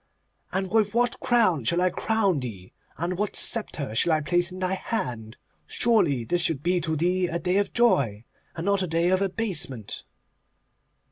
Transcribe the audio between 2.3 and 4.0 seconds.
thee, and what sceptre